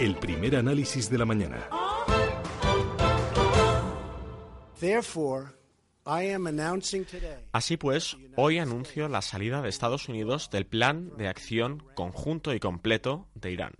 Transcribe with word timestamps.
El 0.00 0.16
primer 0.16 0.56
análisis 0.56 1.10
de 1.10 1.18
la 1.18 1.26
mañana. 1.26 1.68
Así 7.52 7.76
pues, 7.76 8.16
hoy 8.36 8.58
anuncio 8.58 9.08
la 9.10 9.20
salida 9.20 9.60
de 9.60 9.68
Estados 9.68 10.08
Unidos 10.08 10.48
del 10.50 10.64
Plan 10.64 11.14
de 11.18 11.28
Acción 11.28 11.84
Conjunto 11.94 12.54
y 12.54 12.60
Completo 12.60 13.28
de 13.34 13.52
Irán. 13.52 13.74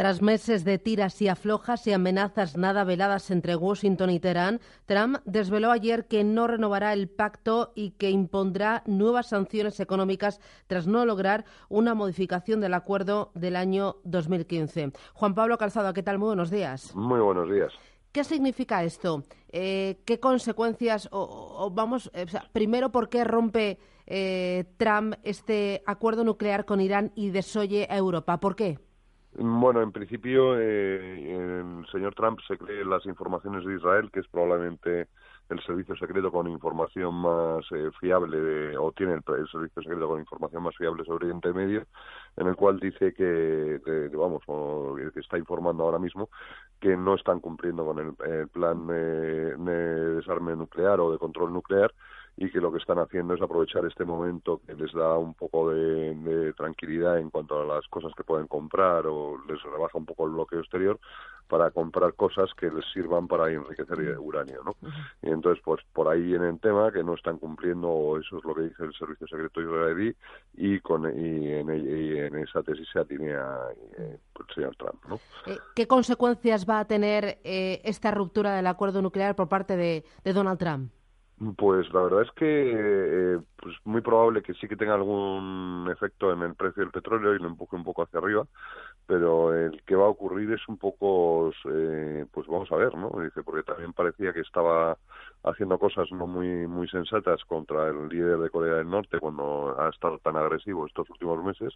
Tras 0.00 0.22
meses 0.22 0.64
de 0.64 0.78
tiras 0.78 1.20
y 1.20 1.28
aflojas 1.28 1.86
y 1.86 1.92
amenazas 1.92 2.56
nada 2.56 2.84
veladas 2.84 3.30
entre 3.30 3.54
Washington 3.54 4.08
y 4.08 4.18
Teherán, 4.18 4.58
Trump 4.86 5.18
desveló 5.26 5.70
ayer 5.70 6.06
que 6.06 6.24
no 6.24 6.46
renovará 6.46 6.94
el 6.94 7.06
pacto 7.06 7.72
y 7.74 7.90
que 7.90 8.08
impondrá 8.08 8.82
nuevas 8.86 9.28
sanciones 9.28 9.78
económicas 9.78 10.40
tras 10.68 10.86
no 10.86 11.04
lograr 11.04 11.44
una 11.68 11.94
modificación 11.94 12.62
del 12.62 12.72
acuerdo 12.72 13.30
del 13.34 13.56
año 13.56 13.96
2015. 14.04 14.92
Juan 15.12 15.34
Pablo 15.34 15.58
Calzado, 15.58 15.92
¿qué 15.92 16.02
tal? 16.02 16.18
Muy 16.18 16.28
buenos 16.28 16.50
días. 16.50 16.96
Muy 16.96 17.20
buenos 17.20 17.50
días. 17.50 17.70
¿Qué 18.10 18.24
significa 18.24 18.82
esto? 18.82 19.24
Eh, 19.52 20.00
¿Qué 20.06 20.18
consecuencias? 20.18 21.10
O, 21.12 21.70
vamos, 21.74 22.10
eh, 22.14 22.24
primero, 22.52 22.90
¿por 22.90 23.10
qué 23.10 23.22
rompe 23.24 23.78
eh, 24.06 24.64
Trump 24.78 25.16
este 25.24 25.82
acuerdo 25.84 26.24
nuclear 26.24 26.64
con 26.64 26.80
Irán 26.80 27.12
y 27.16 27.28
desoye 27.28 27.86
a 27.90 27.98
Europa? 27.98 28.40
¿Por 28.40 28.56
qué? 28.56 28.78
Bueno, 29.34 29.80
en 29.80 29.92
principio 29.92 30.58
eh, 30.58 31.36
el 31.36 31.86
señor 31.92 32.14
Trump 32.14 32.40
se 32.48 32.58
cree 32.58 32.84
las 32.84 33.06
informaciones 33.06 33.64
de 33.64 33.76
Israel, 33.76 34.10
que 34.12 34.20
es 34.20 34.28
probablemente 34.28 35.06
el 35.48 35.62
servicio 35.62 35.96
secreto 35.96 36.32
con 36.32 36.48
información 36.48 37.14
más 37.14 37.64
eh, 37.72 37.90
fiable, 38.00 38.76
o 38.76 38.92
tiene 38.92 39.14
el, 39.14 39.48
servicio 39.48 39.82
secreto 39.82 40.08
con 40.08 40.20
información 40.20 40.62
más 40.64 40.76
fiable 40.76 41.04
sobre 41.04 41.26
Oriente 41.26 41.52
Medio, 41.52 41.86
en 42.36 42.48
el 42.48 42.56
cual 42.56 42.80
dice 42.80 43.14
que, 43.14 43.80
vamos, 44.14 44.42
que 45.14 45.20
está 45.20 45.38
informando 45.38 45.84
ahora 45.84 45.98
mismo 45.98 46.28
que 46.80 46.96
no 46.96 47.14
están 47.14 47.40
cumpliendo 47.40 47.84
con 47.84 47.98
el, 47.98 48.48
plan 48.48 48.86
de 48.86 49.56
desarme 50.16 50.56
nuclear 50.56 50.98
o 51.00 51.12
de 51.12 51.18
control 51.18 51.52
nuclear 51.52 51.92
y 52.36 52.50
que 52.50 52.60
lo 52.60 52.72
que 52.72 52.78
están 52.78 52.98
haciendo 52.98 53.34
es 53.34 53.42
aprovechar 53.42 53.84
este 53.84 54.04
momento 54.04 54.60
que 54.66 54.74
les 54.74 54.92
da 54.92 55.18
un 55.18 55.34
poco 55.34 55.70
de, 55.70 56.52
tranquilidad 56.56 57.18
en 57.18 57.30
cuanto 57.30 57.60
a 57.60 57.64
las 57.64 57.86
cosas 57.88 58.12
que 58.16 58.24
pueden 58.24 58.46
comprar 58.46 59.06
o 59.06 59.38
les 59.46 59.62
rebaja 59.62 59.98
un 59.98 60.06
poco 60.06 60.26
el 60.26 60.32
bloqueo 60.32 60.60
exterior 60.60 60.98
para 61.48 61.70
comprar 61.70 62.14
cosas 62.14 62.48
que 62.54 62.70
les 62.70 62.84
sirvan 62.92 63.26
para 63.26 63.50
enriquecer 63.50 64.18
uranio, 64.18 64.62
¿no? 64.64 64.76
Y 65.20 65.30
entonces, 65.30 65.60
pues 65.64 65.80
por 65.92 66.08
ahí 66.08 66.22
viene 66.22 66.48
el 66.48 66.60
tema 66.60 66.92
que 66.92 67.02
no 67.02 67.14
están 67.14 67.38
cumpliendo, 67.38 68.16
eso 68.20 68.38
es 68.38 68.44
lo 68.44 68.54
que 68.54 68.62
dice 68.62 68.84
el 68.84 68.94
Servicio 68.94 69.26
Secreto 69.26 69.60
israelí, 69.60 70.14
y, 70.54 70.78
con, 70.78 71.06
y, 71.06 71.52
en, 71.52 72.36
esa 72.36 72.62
tesis 72.62 72.86
se 72.92 73.00
alinea 73.00 73.58
eh, 73.98 74.18
el 74.38 74.54
señor 74.54 74.76
Trump, 74.76 75.04
¿no? 75.08 75.16
Eh, 75.46 75.58
¿Qué 75.74 75.88
consecuencias 75.88 76.66
va 76.68 76.78
a 76.78 76.86
tener 76.86 77.40
eh, 77.42 77.80
esta 77.84 78.12
ruptura 78.12 78.54
del 78.54 78.68
acuerdo 78.68 79.02
nuclear 79.02 79.34
por 79.34 79.48
parte 79.48 79.76
de 79.76 80.04
Donald 80.32 80.58
Trump? 80.58 80.92
Pues 81.56 81.90
la 81.94 82.02
verdad 82.02 82.22
es 82.22 82.30
que 82.32 82.44
eh, 82.44 83.38
pues 83.56 83.74
muy 83.84 84.02
probable 84.02 84.42
que 84.42 84.52
sí 84.54 84.68
que 84.68 84.76
tenga 84.76 84.92
algún 84.94 85.88
efecto 85.90 86.30
en 86.34 86.42
el 86.42 86.54
precio 86.54 86.82
del 86.82 86.92
petróleo 86.92 87.34
y 87.34 87.38
lo 87.38 87.48
empuje 87.48 87.76
un 87.76 87.84
poco 87.84 88.02
hacia 88.02 88.18
arriba, 88.18 88.46
pero 89.10 89.52
el 89.52 89.82
que 89.82 89.96
va 89.96 90.04
a 90.04 90.08
ocurrir 90.08 90.52
es 90.52 90.68
un 90.68 90.76
poco, 90.76 91.50
eh, 91.68 92.26
pues 92.30 92.46
vamos 92.46 92.70
a 92.70 92.76
ver, 92.76 92.94
¿no? 92.94 93.10
Dice, 93.20 93.42
porque 93.42 93.64
también 93.64 93.92
parecía 93.92 94.32
que 94.32 94.38
estaba 94.38 94.96
haciendo 95.42 95.78
cosas 95.78 96.06
no 96.12 96.26
muy 96.26 96.66
muy 96.68 96.86
sensatas 96.88 97.42
contra 97.44 97.88
el 97.88 98.08
líder 98.08 98.38
de 98.38 98.50
Corea 98.50 98.74
del 98.74 98.88
Norte 98.88 99.18
cuando 99.18 99.74
ha 99.80 99.88
estado 99.88 100.18
tan 100.18 100.36
agresivo 100.36 100.86
estos 100.86 101.08
últimos 101.10 101.42
meses 101.42 101.72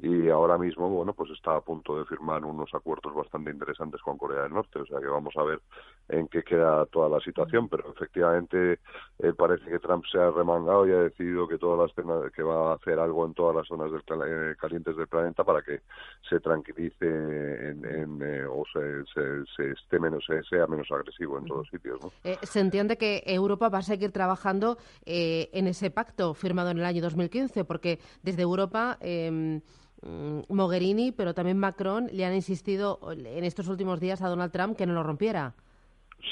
y 0.00 0.28
ahora 0.28 0.58
mismo, 0.58 0.90
bueno, 0.90 1.14
pues 1.14 1.30
está 1.30 1.56
a 1.56 1.60
punto 1.60 1.96
de 1.96 2.04
firmar 2.04 2.44
unos 2.44 2.74
acuerdos 2.74 3.14
bastante 3.14 3.50
interesantes 3.50 4.02
con 4.02 4.18
Corea 4.18 4.42
del 4.42 4.52
Norte, 4.52 4.80
o 4.80 4.86
sea 4.86 5.00
que 5.00 5.06
vamos 5.06 5.34
a 5.36 5.44
ver 5.44 5.60
en 6.08 6.28
qué 6.28 6.42
queda 6.42 6.84
toda 6.86 7.08
la 7.08 7.20
situación, 7.20 7.68
pero 7.68 7.90
efectivamente 7.90 8.80
eh, 9.20 9.32
parece 9.32 9.70
que 9.70 9.78
Trump 9.78 10.04
se 10.10 10.18
ha 10.18 10.30
remangado 10.30 10.86
y 10.86 10.92
ha 10.92 11.02
decidido 11.02 11.48
que 11.48 11.56
todas 11.56 11.94
las 11.96 12.32
que 12.32 12.42
va 12.42 12.72
a 12.72 12.74
hacer 12.74 12.98
algo 12.98 13.24
en 13.24 13.32
todas 13.32 13.56
las 13.56 13.68
zonas 13.68 13.90
del, 13.90 14.02
eh, 14.26 14.56
calientes 14.58 14.96
del 14.96 15.06
planeta 15.06 15.44
para 15.44 15.62
que 15.62 15.80
se 16.28 16.40
tranquilice 16.40 16.73
en, 16.76 18.20
eh, 18.22 18.44
o 18.46 18.64
se, 18.72 19.04
se, 19.56 19.70
esté 19.70 19.98
menos 19.98 20.24
sea 20.48 20.66
menos 20.66 20.90
agresivo 20.90 21.38
en 21.38 21.44
todos 21.46 21.68
sitios, 21.68 22.00
¿no? 22.02 22.10
se 22.42 22.60
entiende 22.60 22.96
que 22.96 23.22
Europa 23.26 23.68
va 23.68 23.78
a 23.78 23.82
seguir 23.82 24.12
trabajando 24.12 24.76
eh, 25.06 25.50
en 25.52 25.66
ese 25.66 25.90
pacto 25.90 26.34
firmado 26.34 26.70
en 26.70 26.78
el 26.78 26.84
año 26.84 27.02
2015, 27.02 27.64
porque 27.64 27.98
desde 28.22 28.42
Europa 28.42 28.98
em, 29.00 29.60
mm, 30.02 30.40
Mogherini, 30.48 31.12
pero 31.12 31.34
también 31.34 31.58
Macron, 31.58 32.08
le 32.12 32.24
han 32.24 32.34
insistido 32.34 32.98
en 33.12 33.44
estos 33.44 33.68
últimos 33.68 34.00
días 34.00 34.22
a 34.22 34.28
Donald 34.28 34.52
Trump 34.52 34.76
que 34.76 34.86
no 34.86 34.94
lo 34.94 35.02
rompiera. 35.02 35.54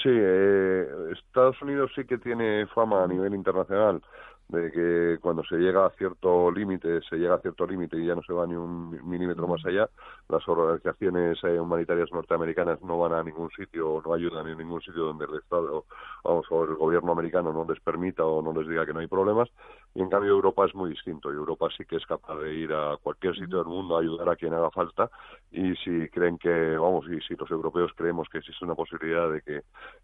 Sí, 0.03 0.09
eh, 0.09 0.89
Estados 1.13 1.61
Unidos 1.61 1.91
sí 1.95 2.05
que 2.05 2.17
tiene 2.17 2.67
fama 2.69 3.05
a 3.05 3.07
nivel 3.07 3.35
internacional 3.35 4.03
de 4.53 4.71
que 4.71 5.19
cuando 5.21 5.43
se 5.45 5.57
llega 5.57 5.87
a 5.87 5.91
cierto 5.91 6.51
límite, 6.51 7.01
se 7.09 7.17
llega 7.17 7.37
a 7.37 7.41
cierto 7.41 7.67
límite 7.67 7.97
y 7.97 8.07
ya 8.07 8.15
no 8.15 8.23
se 8.23 8.35
va 8.35 8.47
ni 8.47 8.55
un 8.55 8.91
milímetro 9.09 9.49
más 9.49 9.65
allá, 9.65 9.89
las 10.29 10.47
organizaciones 10.47 11.39
eh, 11.45 11.59
humanitarias 11.59 12.13
norteamericanas 12.13 12.83
no 12.83 12.99
van 12.99 13.15
a 13.15 13.23
ningún 13.23 13.51
sitio, 13.51 14.03
no 14.05 14.13
ayudan 14.13 14.47
en 14.49 14.59
ningún 14.59 14.83
sitio 14.83 15.05
donde 15.05 15.25
el 15.25 15.37
Estado, 15.37 15.87
vamos, 16.23 16.47
o 16.51 16.65
el 16.65 16.75
gobierno 16.75 17.13
americano 17.13 17.53
no 17.53 17.65
les 17.67 17.81
permita 17.81 18.27
o 18.27 18.43
no 18.43 18.53
les 18.53 18.69
diga 18.69 18.85
que 18.85 18.93
no 18.93 19.01
hay 19.01 19.07
problemas, 19.07 19.49
y 19.95 20.03
en 20.03 20.11
cambio 20.11 20.33
Europa 20.33 20.67
es 20.67 20.75
muy 20.75 20.91
distinto, 20.91 21.33
y 21.33 21.37
Europa 21.37 21.69
sí 21.77 21.85
que 21.87 21.97
es 21.97 22.07
capaz 22.07 22.39
de 22.39 22.55
ir 22.55 22.73
a 22.75 22.99
cualquier 23.03 23.35
sitio 23.35 23.59
del 23.59 23.67
mundo 23.67 23.97
a 23.97 24.01
ayudar 24.01 24.29
a 24.29 24.37
quien 24.37 24.53
haga 24.53 24.71
falta, 24.71 25.11
y 25.51 25.75
si 25.77 26.09
creen 26.11 26.37
que, 26.37 26.77
vamos, 26.77 27.07
y 27.09 27.21
si 27.23 27.37
los 27.37 27.51
europeos 27.51 27.93
creemos 27.97 28.29
que 28.29 28.39
existe 28.39 28.65
una 28.65 28.75
posibilidad 28.75 29.31
de 29.31 29.41
que 29.41 29.63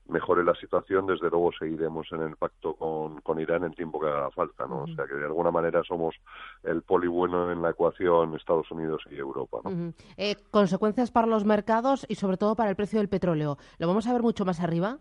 mejore 0.08 0.42
la 0.42 0.54
situación, 0.54 1.06
desde 1.06 1.28
luego 1.28 1.53
seguiremos 1.53 2.10
en 2.12 2.22
el 2.22 2.37
pacto 2.37 2.75
con, 2.75 3.20
con 3.20 3.41
Irán 3.41 3.64
en 3.64 3.75
tiempo 3.75 4.00
que 4.00 4.06
haga 4.06 4.31
falta, 4.38 4.66
¿no? 4.69 4.84
O 4.84 4.87
sea 4.87 5.06
que 5.06 5.15
de 5.15 5.25
alguna 5.25 5.50
manera 5.50 5.82
somos 5.82 6.15
el 6.62 6.82
poli 6.82 7.09
bueno 7.09 7.50
en 7.50 7.60
la 7.60 7.71
ecuación 7.71 8.37
Estados 8.37 8.71
Unidos 8.71 9.03
y 9.10 9.16
Europa, 9.16 9.59
¿no? 9.65 9.93
Eh, 10.16 10.37
consecuencias 10.53 11.10
para 11.10 11.26
los 11.26 11.44
mercados 11.44 12.06
y 12.09 12.15
sobre 12.15 12.37
todo 12.37 12.54
para 12.54 12.71
el 12.71 12.76
precio 12.76 13.00
del 13.00 13.09
petróleo. 13.09 13.59
¿Lo 13.78 13.88
vamos 13.88 14.06
a 14.06 14.12
ver 14.12 14.22
mucho 14.22 14.44
más 14.44 14.60
arriba? 14.60 14.99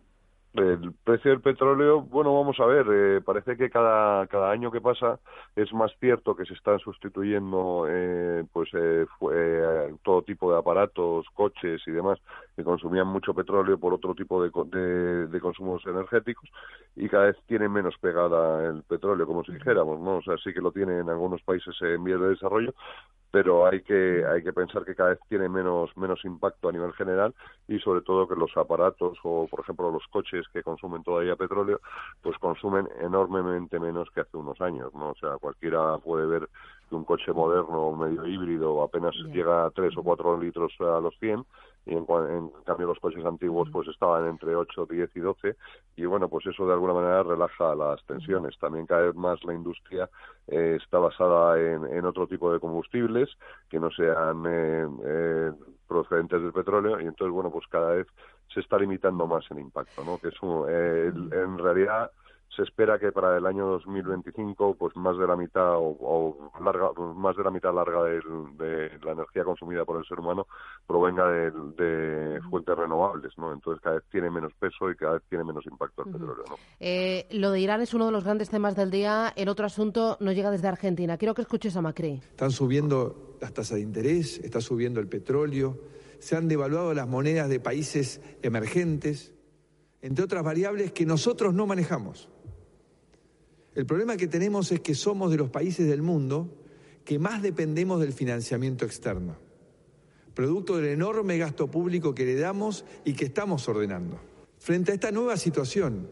El 0.53 0.94
precio 1.03 1.30
del 1.30 1.42
petróleo, 1.42 2.02
bueno, 2.02 2.34
vamos 2.34 2.59
a 2.59 2.66
ver, 2.66 2.88
eh, 2.92 3.22
parece 3.22 3.58
que 3.58 3.70
cada, 3.70 4.25
cada 4.25 4.50
año 4.50 4.72
que 4.72 4.81
pasa 4.81 5.20
es 5.56 5.72
más 5.72 5.92
cierto 6.00 6.36
que 6.36 6.46
se 6.46 6.56
están 6.56 6.80
sustituyendo 6.80 7.86
eh, 7.88 8.44
pues 8.52 8.69
eh, 8.74 9.06
tipo 10.27 10.51
de 10.51 10.59
aparatos, 10.59 11.25
coches 11.33 11.81
y 11.88 11.91
demás 11.91 12.19
que 12.55 12.63
consumían 12.63 13.07
mucho 13.07 13.33
petróleo 13.33 13.79
por 13.79 13.93
otro 13.93 14.13
tipo 14.13 14.43
de, 14.43 15.27
de, 15.27 15.39
consumos 15.39 15.81
energéticos 15.88 16.49
y 16.95 17.09
cada 17.09 17.25
vez 17.25 17.38
tiene 17.47 17.69
menos 17.69 17.95
pegada 17.99 18.65
el 18.65 18.83
petróleo, 18.83 19.25
como 19.25 19.44
si 19.44 19.53
dijéramos, 19.53 20.00
¿no? 20.00 20.18
O 20.18 20.21
sea, 20.21 20.35
sí 20.44 20.53
que 20.53 20.62
lo 20.62 20.71
tiene 20.71 21.00
en 21.00 21.09
algunos 21.09 21.41
países 21.41 21.75
en 21.81 22.03
vías 22.03 22.19
de 22.19 22.29
desarrollo, 22.29 22.74
pero 23.31 23.68
hay 23.68 23.81
que 23.81 24.25
hay 24.25 24.44
que 24.44 24.53
pensar 24.53 24.85
que 24.85 24.95
cada 24.95 25.09
vez 25.12 25.19
tiene 25.27 25.50
menos 25.50 25.95
menos 25.97 26.24
impacto 26.24 26.69
a 26.69 26.71
nivel 26.71 26.94
general 26.94 27.33
y 27.68 27.80
sobre 27.80 28.01
todo 28.01 28.27
que 28.27 28.35
los 28.35 28.56
aparatos 28.56 29.18
o 29.23 29.47
por 29.47 29.59
ejemplo 29.59 29.91
los 29.91 30.07
coches 30.07 30.45
que 30.53 30.63
consumen 30.63 31.03
todavía 31.03 31.35
petróleo 31.35 31.81
pues 32.21 32.38
consumen 32.38 32.88
enormemente 33.01 33.80
menos 33.80 34.09
que 34.12 34.21
hace 34.21 34.38
unos 34.38 34.59
años 34.62 34.94
no 34.94 35.09
o 35.09 35.15
sea 35.15 35.38
cualquiera 35.39 35.97
puede 35.97 36.25
ver 36.25 36.50
que 36.88 36.95
un 36.95 37.04
coche 37.04 37.31
moderno 37.34 37.92
medio 37.94 38.25
híbrido 38.25 38.81
apenas 38.81 39.16
llega 39.34 39.66
a 39.66 39.69
3 39.72 39.98
o 39.98 40.04
4 40.04 40.39
litros 40.39 40.74
a 40.80 41.00
los 41.00 41.18
100 41.19 41.45
y 41.86 41.94
en, 41.94 42.06
cambio 42.66 42.88
los 42.88 43.00
coches 43.00 43.24
antiguos 43.25 43.69
pues 43.72 43.88
estaban 43.88 44.28
entre 44.28 44.56
8, 44.56 44.88
10 44.89 45.16
y 45.16 45.19
12 45.19 45.56
y 45.95 46.06
bueno 46.06 46.28
pues 46.28 46.45
eso 46.48 46.68
de 46.68 46.74
alguna 46.74 46.94
manera 46.94 47.24
relaja 47.24 47.75
las 47.75 48.04
tensiones. 48.06 48.57
También 48.60 48.86
cada 48.86 49.04
vez 49.04 49.16
más 49.16 49.44
la 49.45 49.54
industria 49.54 50.10
eh, 50.48 50.78
está 50.81 51.00
basada 51.00 51.60
en, 51.60 52.06
otro 52.06 52.28
tipo 52.28 52.51
de 52.51 52.60
combustibles 52.60 53.30
que 53.69 53.80
no 53.80 53.90
sean 53.92 54.44
eh, 54.48 54.88
eh, 55.06 55.51
procedentes 55.88 56.42
del 56.42 56.54
petróleo 56.54 57.00
y 57.00 57.06
entonces 57.06 57.33
bueno 57.33 57.51
pues 57.51 57.66
cada 57.68 57.92
vez 57.92 58.07
se 58.54 58.60
está 58.60 58.78
limitando 58.78 59.25
más 59.28 59.50
el 59.51 59.60
impacto 59.60 60.04
no 60.04 60.18
que 60.18 60.30
es 60.30 60.36
en 60.42 61.57
realidad 61.57 62.12
se 62.55 62.63
espera 62.63 62.97
que 62.97 63.11
para 63.11 63.38
el 63.38 63.45
año 63.45 63.67
2025 63.67 64.75
pues 64.75 64.95
más 64.95 65.17
de 65.17 65.27
la 65.27 65.35
mitad 65.35 65.75
o, 65.77 66.51
larga 66.63 66.91
más 67.15 67.35
de 67.35 67.44
la 67.44 67.51
mitad 67.51 67.73
larga 67.73 68.03
de, 68.03 68.91
la 69.03 69.11
energía 69.11 69.44
consumida 69.44 69.85
por 69.85 69.97
el 69.97 70.05
ser 70.05 70.19
humano 70.19 70.47
provenga 70.85 71.29
de, 71.29 72.39
fuentes 72.49 72.75
renovables 72.75 73.38
no 73.38 73.53
entonces 73.53 73.81
cada 73.81 73.95
vez 73.95 74.05
tiene 74.09 74.29
menos 74.29 74.53
peso 74.59 74.89
y 74.89 74.95
cada 74.95 75.13
vez 75.13 75.23
tiene 75.29 75.44
menos 75.44 75.65
impacto 75.65 76.03
el 76.05 76.11
petróleo 76.11 76.44
¿no? 76.49 76.55
Eh, 76.79 77.27
lo 77.31 77.51
de 77.51 77.59
Irán 77.59 77.81
es 77.81 77.94
uno 77.94 78.07
de 78.07 78.11
los 78.11 78.23
grandes 78.23 78.49
temas 78.49 78.75
del 78.75 78.91
día. 78.91 79.33
El 79.35 79.49
otro 79.49 79.65
asunto 79.65 80.17
nos 80.19 80.35
llega 80.35 80.51
desde 80.51 80.67
Argentina. 80.67 81.17
Quiero 81.17 81.33
que 81.33 81.41
escuches 81.41 81.75
a 81.75 81.81
Macri. 81.81 82.21
Están 82.31 82.51
subiendo 82.51 83.27
las 83.41 83.53
tasas 83.53 83.77
de 83.77 83.81
interés 83.81 84.39
está 84.39 84.61
subiendo 84.61 84.99
el 84.99 85.07
petróleo 85.07 85.77
se 86.19 86.35
han 86.35 86.47
devaluado 86.47 86.94
las 86.94 87.07
monedas 87.07 87.49
de 87.49 87.59
países 87.59 88.21
emergentes 88.41 89.33
entre 90.01 90.23
otras 90.23 90.44
variables 90.44 90.91
que 90.91 91.05
nosotros 91.05 91.53
no 91.53 91.67
manejamos 91.67 92.29
el 93.77 93.85
problema 93.85 94.18
que 94.18 94.27
tenemos 94.27 94.71
es 94.71 94.79
que 94.79 94.95
somos 94.95 95.29
de 95.29 95.38
los 95.38 95.51
países 95.51 95.88
del 95.88 96.01
mundo 96.01 96.50
que 97.06 97.19
más 97.19 97.44
dependemos 97.44 98.00
del 98.00 98.12
financiamiento 98.12 98.85
externo, 98.85 99.38
producto 100.33 100.77
del 100.77 100.88
enorme 100.88 101.38
gasto 101.38 101.69
público 101.69 102.15
que 102.15 102.25
le 102.25 102.33
damos 102.33 102.85
y 103.06 103.13
que 103.13 103.25
estamos 103.25 103.69
ordenando. 103.69 104.19
Frente 104.57 104.91
a 104.91 104.95
esta 104.95 105.12
nueva 105.12 105.38
situación 105.38 106.09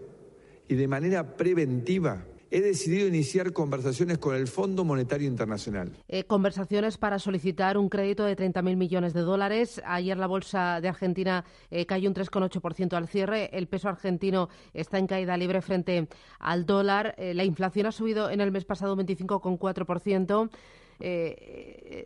y 0.67 0.75
de 0.75 0.87
manera 0.87 1.35
preventiva, 1.35 2.27
he 2.55 2.61
decidido 2.61 3.05
iniciar 3.05 3.51
conversaciones 3.51 4.17
con 4.17 4.33
el 4.33 4.47
Fondo 4.47 4.85
Monetario 4.85 5.27
Internacional. 5.27 5.91
Eh, 6.07 6.23
conversaciones 6.23 6.97
para 6.97 7.19
solicitar 7.19 7.77
un 7.77 7.89
crédito 7.89 8.23
de 8.23 8.37
30.000 8.37 8.77
millones 8.77 9.13
de 9.13 9.19
dólares. 9.19 9.81
Ayer 9.85 10.17
la 10.17 10.27
bolsa 10.27 10.79
de 10.79 10.87
Argentina 10.87 11.43
eh, 11.69 11.85
cayó 11.85 12.07
un 12.07 12.15
3,8% 12.15 12.93
al 12.93 13.09
cierre. 13.09 13.49
El 13.51 13.67
peso 13.67 13.89
argentino 13.89 14.47
está 14.73 14.99
en 14.99 15.07
caída 15.07 15.35
libre 15.35 15.61
frente 15.61 16.07
al 16.39 16.65
dólar. 16.65 17.13
Eh, 17.17 17.33
la 17.33 17.43
inflación 17.43 17.87
ha 17.87 17.91
subido 17.91 18.29
en 18.29 18.39
el 18.39 18.53
mes 18.53 18.63
pasado 18.63 18.93
un 18.93 18.99
25,4%. 18.99 20.49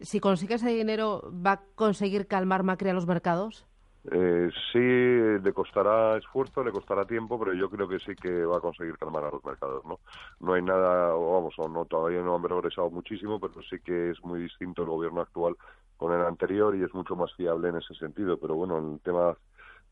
si 0.01 0.19
consigue 0.19 0.56
ese 0.56 0.69
dinero, 0.69 1.31
¿va 1.31 1.51
a 1.51 1.62
conseguir 1.75 2.25
calmar 2.25 2.63
Macri 2.63 2.90
a 2.90 2.94
los 2.94 3.06
mercados? 3.06 3.69
Eh, 4.12 4.50
sí, 4.72 4.80
le 4.80 5.54
costará 5.54 6.18
esfuerzo, 6.18 6.63
le 6.63 6.72
costará 6.72 7.06
tiempo, 7.06 7.38
pero 7.38 7.54
yo 7.54 7.69
creo 7.69 7.88
que 7.88 8.00
sí 8.00 8.16
que 8.16 8.46
va 8.46 8.57
a 8.57 8.62
conseguir 8.62 8.98
calmar 8.98 9.25
a 9.25 9.31
los 9.31 9.44
mercados, 9.44 9.84
¿no? 9.86 10.00
No 10.40 10.54
hay 10.54 10.62
nada, 10.62 11.13
vamos, 11.13 11.54
o 11.57 11.68
no, 11.68 11.86
todavía 11.86 12.22
no 12.22 12.36
han 12.36 12.42
progresado 12.42 12.90
muchísimo, 12.90 13.40
pero 13.40 13.62
sí 13.69 13.80
que 13.84 14.12
es 14.12 14.24
muy 14.24 14.42
distinto 14.42 14.84
el 14.84 14.90
gobierno 14.90 15.22
actual 15.22 15.57
con 15.98 16.13
el 16.13 16.25
anterior 16.25 16.75
y 16.75 16.84
es 16.84 16.94
mucho 16.94 17.16
más 17.16 17.34
fiable 17.36 17.69
en 17.69 17.75
ese 17.75 17.94
sentido. 17.96 18.38
Pero 18.40 18.56
bueno, 18.56 18.78
el 18.78 19.01
tema 19.01 19.36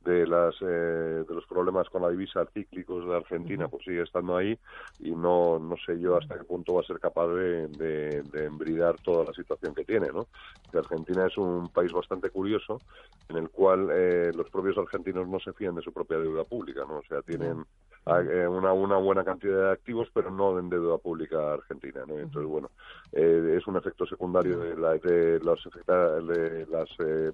de 0.04 0.26
las 0.26 0.56
eh, 0.62 1.24
de 1.28 1.36
los 1.36 1.46
problemas 1.46 1.90
con 1.90 2.02
la 2.02 2.10
divisa 2.10 2.46
cíclicos 2.54 3.06
de 3.06 3.16
Argentina 3.16 3.68
pues 3.68 3.84
sigue 3.84 4.04
estando 4.04 4.38
ahí 4.38 4.58
y 5.00 5.12
no 5.12 5.60
no 5.60 5.76
sé 5.86 6.00
yo 6.00 6.16
hasta 6.16 6.38
qué 6.38 6.44
punto 6.44 6.76
va 6.76 6.82
a 6.82 6.86
ser 6.86 7.00
capaz 7.00 7.28
de, 7.28 7.68
de, 7.68 8.46
embridar 8.46 8.96
toda 9.02 9.26
la 9.26 9.34
situación 9.34 9.74
que 9.76 9.84
tiene 9.84 10.08
no 10.08 10.28
Argentina 10.74 11.28
es 11.28 11.38
un 11.38 11.70
país 11.70 11.92
bastante 11.92 12.30
curioso 12.30 12.80
en 13.28 13.38
el 13.38 13.50
cual 13.50 13.90
eh, 13.92 14.32
los 14.34 14.50
propios 14.50 14.78
argentinos 14.78 15.28
no 15.28 15.40
se 15.40 15.54
fían 15.54 15.76
de 15.76 15.82
su 15.82 15.92
propia 15.92 16.20
deuda 16.20 16.44
pública 16.44 16.86
no 16.88 17.00
o 17.00 17.04
sea 17.04 17.22
tienen 17.22 17.66
eh, 18.06 18.48
una, 18.48 18.72
una 18.72 18.96
buena 18.98 19.26
cantidad 19.26 19.66
de 19.66 19.72
activos 19.72 20.08
pero 20.14 20.32
no 20.32 20.58
en 20.58 20.70
deuda 20.70 20.98
pública 21.00 21.54
argentina 21.54 22.04
no 22.08 22.18
entonces 22.18 22.50
bueno 22.50 22.70
es 23.12 23.66
un 23.68 23.76
efecto 23.78 24.06
secundario 24.06 24.60
de, 24.60 24.78
la, 24.78 24.94
de, 24.94 25.40
de 25.40 26.68
las 26.70 26.90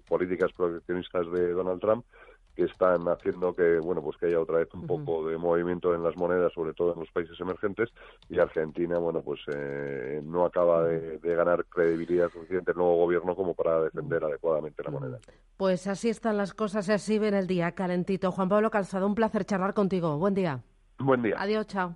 políticas 0.07 0.51
proteccionistas 0.53 1.31
de 1.31 1.51
Donald 1.51 1.81
Trump 1.81 2.05
que 2.55 2.63
están 2.63 3.07
haciendo 3.07 3.55
que 3.55 3.79
bueno 3.79 4.01
pues 4.01 4.17
que 4.17 4.27
haya 4.27 4.39
otra 4.39 4.57
vez 4.57 4.73
un 4.73 4.85
poco 4.85 5.27
de 5.27 5.37
movimiento 5.37 5.93
en 5.95 6.03
las 6.03 6.15
monedas 6.15 6.53
sobre 6.53 6.73
todo 6.73 6.93
en 6.93 6.99
los 6.99 7.11
países 7.11 7.39
emergentes 7.39 7.89
y 8.29 8.39
Argentina 8.39 8.97
bueno 8.97 9.21
pues 9.21 9.39
eh, 9.53 10.21
no 10.23 10.45
acaba 10.45 10.83
de, 10.85 11.19
ganar 11.33 11.65
credibilidad 11.65 12.29
suficiente 12.29 12.71
el 12.71 12.77
nuevo 12.77 12.95
gobierno 12.97 13.35
como 13.35 13.53
para 13.53 13.81
defender 13.81 14.23
adecuadamente 14.23 14.83
la 14.83 14.91
moneda. 14.91 15.19
Pues 15.57 15.87
así 15.87 16.09
están 16.09 16.37
las 16.37 16.53
cosas 16.53 16.87
y 16.89 16.91
así 16.91 17.17
ven 17.17 17.33
el 17.33 17.47
día 17.47 17.71
calentito. 17.71 18.31
Juan 18.31 18.49
Pablo 18.49 18.69
Calzado 18.69 19.07
un 19.07 19.15
placer 19.15 19.45
charlar 19.45 19.73
contigo. 19.73 20.17
Buen 20.17 20.35
día. 20.35 20.61
Buen 20.99 21.23
día. 21.23 21.35
Adiós 21.39 21.65
chao 21.67 21.95